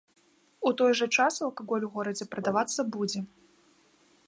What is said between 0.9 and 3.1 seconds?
жа час алкаголь у горадзе прадавацца